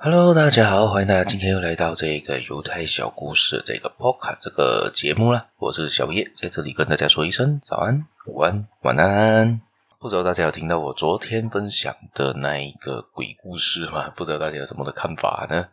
[0.00, 5.48] Hello，大家好，欢迎大家今天又来到这个犹太小故事这个 poca 这个节目了。
[5.58, 9.60] 我是小叶，在这里跟大家说一声早安、午安、晚安。
[9.98, 14.08] 不知道大家有听到我昨天分享的那一个鬼故事吗？
[14.10, 15.66] 不知道大家有什么的看法呢？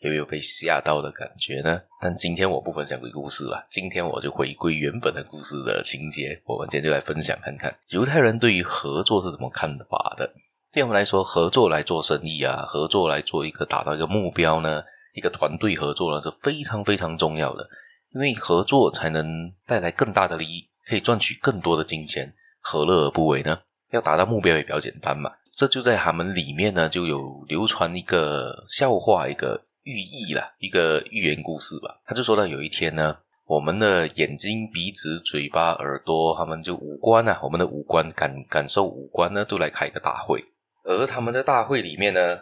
[0.00, 1.80] 有没有被吓到的感觉呢？
[2.02, 6.38] 但今天我不分享鬼故事了，今天我就回归原本的故事的情节。
[6.44, 10.30] 我们今天就来分享看看犹太人对于合作是怎么看法的。
[10.72, 14.80] 对我们来说，合作来做生意啊，合作来做一个达到一个目标呢，
[15.14, 17.68] 一个团队合作呢是非常非常重要的，
[18.14, 23.58] 因为合作才能带来更大的利益，可以赚取更多的金钱，何乐而不为呢？
[23.90, 32.00] 要达到目标也比较简单嘛，这就在他们里面呢，就有流传一个笑话，一个寓意啦，一个寓言故事吧。
[32.06, 40.44] 他就说到有一天呢，我们的眼睛、鼻子、嘴巴、耳朵，他们就五官啊，我们的五官感感受五官呢，都来开一个大会。
[40.84, 42.38] 而他们在大会里面呢，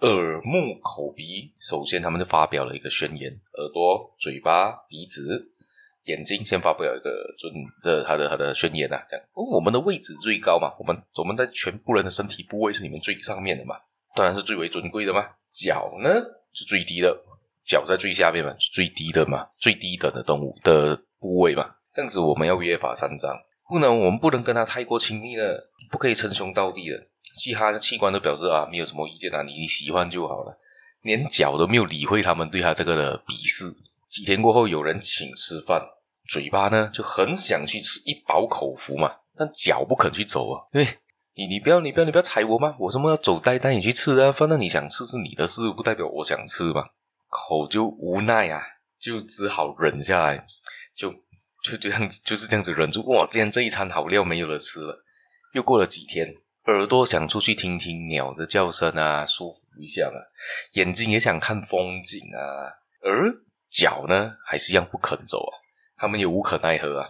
[0.00, 5.50] 耳、目、口、鼻，首先他们就发表了一个宣言：耳朵、嘴巴、鼻子。
[6.06, 13.76] 眼睛先发表一个尊的他的他的宣言呐、啊，这样，哦，我们的位置最高嘛，我们我们在全部人的身体部位是你们最上面的嘛，
[14.16, 15.24] 当然是最为尊贵的嘛。
[15.48, 16.10] 脚呢
[16.52, 17.16] 是最低的，
[17.64, 21.70] 脚在最下面嘛，是最低的嘛，最低等的动物的部位嘛。
[21.94, 26.96] 这样子我们要约法三章，不能我们不能跟他太过亲密了，不可以称兄道弟的。
[27.34, 30.58] 其他器官都表示啊，没有什么意见啊，你喜欢就好了。
[31.02, 33.74] 连脚都没有理会他们对他这个的鄙视。
[34.08, 35.82] 几天过后，有人请吃饭，
[36.28, 40.86] 嘴巴呢就很想去吃，一饱口福嘛，但脚不肯去走啊，因为
[41.34, 44.30] 你你不要你不要你不要踩我嘛，我什么要走带带你去吃啊？
[44.30, 46.84] 反正你想吃是你的事，不代表我想吃嘛。
[47.28, 48.62] 口就无奈啊，
[49.00, 50.46] 就只好忍下来，
[50.94, 51.10] 就
[51.64, 53.02] 就这样子就是这样子忍住。
[53.06, 55.02] 哇，今天这一餐好料没有了吃了。
[55.54, 60.14] 又过了几天，耳朵想出去听听鸟的叫声啊，舒服一下啊，
[60.74, 62.70] 眼睛也想看风景啊，
[63.02, 63.34] 而
[63.68, 65.52] 脚呢，还是一样不肯走啊，
[65.96, 67.08] 他们也无可奈何啊，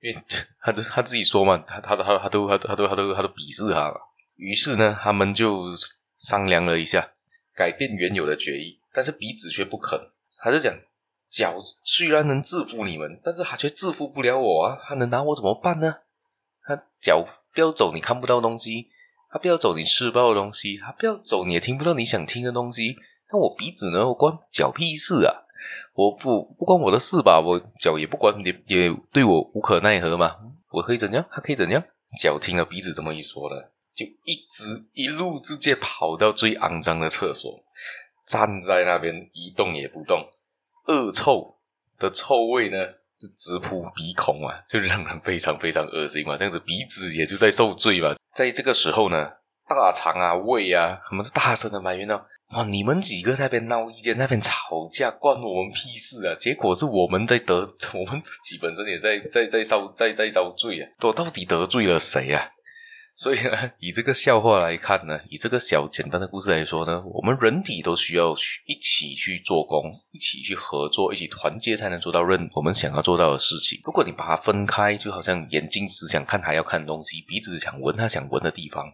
[0.00, 0.20] 因为
[0.60, 3.94] 他都他自己说嘛，他他他他都他他都他都他都鄙视他嘛。
[4.34, 5.66] 于是呢，他们就
[6.18, 7.12] 商量了一下，
[7.54, 9.98] 改变原有的决议，但是鼻子却不肯。
[10.40, 10.72] 他就讲，
[11.30, 15.96] 脚虽然能制服你们，但是他却制服不了我啊，他能拿我怎么办呢？
[16.68, 17.24] 他脚
[17.54, 18.88] 不要走，你看不到东西；
[19.30, 22.94] 他不要走，你吃不到东西；他不要走，你也听不到你想听的东西。
[23.26, 25.32] 但我鼻子呢，我关脚屁事啊！
[25.94, 30.36] 我不不关我的事吧，我脚也不关，也也对我无可奈何嘛。
[30.70, 31.24] 我可以怎样？
[31.30, 31.82] 他可以怎样？
[32.20, 33.56] 脚听了鼻子这么一说呢，
[33.94, 37.64] 就一直一路直接跑到最肮脏的厕所，
[38.26, 40.26] 站在那边一动也不动。
[40.86, 41.58] 恶臭
[41.98, 42.76] 的臭味呢，
[43.20, 46.36] 是直扑鼻孔啊，就让人非常非常恶心嘛。
[46.36, 48.14] 这样子鼻子也就在受罪嘛。
[48.34, 49.28] 在这个时候呢，
[49.68, 52.24] 大肠啊、胃啊，他们是大声的埋怨到。
[52.54, 52.64] 哇！
[52.64, 56.34] 你们几个在那边闹意见，那边吵架，关我们屁事啊！
[56.38, 57.56] 结果是我们在得，
[57.92, 60.88] 我们自己本身也在在在受在在遭罪啊！
[61.02, 62.48] 我到底得罪了谁啊？
[63.18, 73.80] 所以呢， 以这个笑话来看呢，以这个小简单的故事来说呢，我们人体都需要去一起去做工，一起去合作，一起团结，才能做到任我们想要做到的事情。
[73.84, 78.86] 如果你把它分开，就好像眼睛只想看他要看东西，鼻子只想闻他想闻的地方。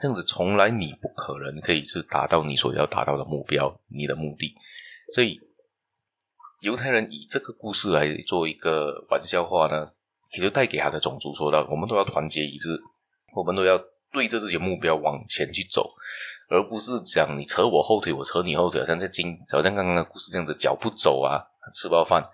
[0.00, 4.54] 这样子，从来你不可能可以是达到你所要达到的目标，你的目的。
[5.12, 5.40] 所以，
[6.60, 9.90] 犹太人以这个故事来做一个玩笑话呢，
[10.36, 12.80] 也就带给他的种族说到：我们都要团结一致，
[13.34, 13.78] 我们都要
[14.12, 15.94] 对着这些目标往前去走，
[16.48, 21.42] 而不是讲你扯我后腿，我扯你后腿，好像在今，好像刚刚的故事这样子，脚不走啊，
[21.74, 22.24] 吃不饱饭，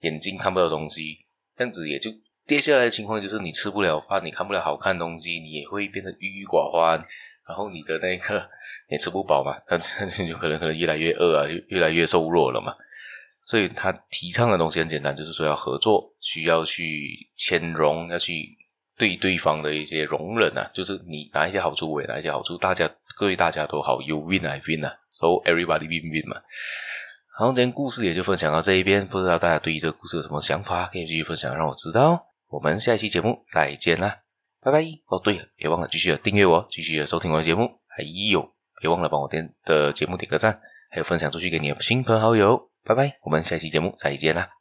[0.00, 2.10] 眼睛看不到东西，这样子也就。
[2.46, 6.98] 跌下来的情况就是你吃不了饭，你看不了好看的东西，你也会变得郁郁寡欢，
[7.46, 8.44] 然后你的那个
[8.88, 12.74] 也吃不饱嘛，他 就可能可能越来越饿啊，越越来越瘦弱了嘛。
[13.46, 18.48] 所以他提倡的东西很简单，就是说要合作，需要去谦容，要去
[19.00, 22.86] 对对方的一些容忍啊，就是你拿一些好处，我也拿一些好处，大家
[23.18, 26.36] 对大家都好，You win I win 啊，So everybody win win 嘛。
[27.38, 32.26] 好，今天故事也就分享到这一边，不知道大家对于这个故事有什么想法，可以继续分享，让我知道。
[32.50, 34.18] 我们下一期节目再见啦，
[34.60, 34.84] 拜拜！
[35.06, 38.46] 哦，对了，别忘了继续的订阅我，继续的收听我的节目，还有
[38.82, 40.60] 别忘了帮我点的节目点个赞，
[40.90, 43.16] 还有分享出去给你的亲朋好友，拜拜！
[43.24, 44.50] 我们下一期节目再见啦。